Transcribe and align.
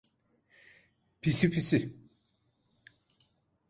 Pisi 1.21 1.47
pisi. 1.53 1.81